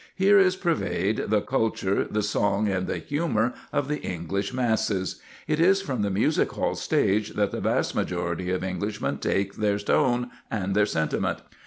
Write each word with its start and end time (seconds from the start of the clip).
Here 0.15 0.39
is 0.39 0.55
purveyed 0.55 1.25
the 1.29 1.41
culture, 1.41 2.05
the 2.09 2.23
song, 2.23 2.67
and 2.67 2.87
the 2.87 2.97
humour 2.97 3.53
of 3.71 3.87
the 3.87 4.01
English 4.01 4.51
masses. 4.51 5.21
It 5.47 5.59
is 5.59 5.83
from 5.83 6.01
the 6.01 6.09
music 6.09 6.53
hall 6.53 6.73
stage 6.73 7.33
that 7.35 7.51
the 7.51 7.61
vast 7.61 7.93
majority 7.93 8.49
of 8.49 8.63
Englishmen 8.63 9.19
take 9.19 9.57
their 9.57 9.77
tone 9.77 10.31
and 10.49 10.73
their 10.75 10.87
sentiment. 10.87 11.41